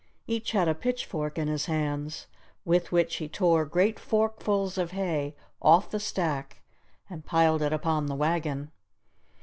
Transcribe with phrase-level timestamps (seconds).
[0.25, 2.25] Each had a pitchfork in his hands,
[2.65, 6.63] with which he tore great forkfuls of hay off the stack
[7.07, 8.71] and piled it upon the wagon.